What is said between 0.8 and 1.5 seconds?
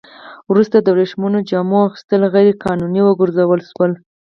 ورېښمينو